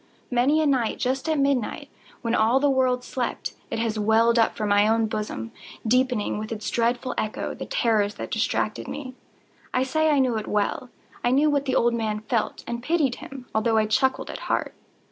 [0.31, 1.87] Many a night, just at midnight,
[2.23, 5.51] when all the world slept, it has welled up from my own bosom,
[5.85, 9.13] deepening, with its dreadful echo, the terrors that distracted me.
[9.75, 10.89] I say I knew it well.
[11.23, 14.73] I knew what the old man felt, and pitied him, although I chuckled at heart.